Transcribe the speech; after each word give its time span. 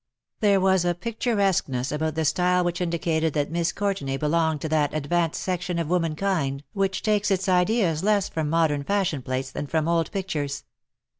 There 0.39 0.59
was 0.59 0.83
a 0.83 0.95
picturesqueness 0.95 1.91
about 1.91 2.15
the 2.15 2.25
style 2.25 2.63
which 2.63 2.81
indicated 2.81 3.33
that 3.35 3.51
Miss 3.51 3.71
Courtenay 3.71 4.17
belonged 4.17 4.61
to 4.61 4.69
that 4.69 4.95
.advanced 4.95 5.39
section 5.39 5.77
of 5.77 5.91
womankind 5.91 6.63
which 6.73 7.03
takes 7.03 7.29
its 7.29 7.47
ideas 7.47 8.01
less 8.01 8.27
from 8.27 8.49
modern 8.49 8.83
fashion 8.83 9.21
plates 9.21 9.51
than 9.51 9.67
from 9.67 9.87
old 9.87 10.11
pictures. 10.11 10.63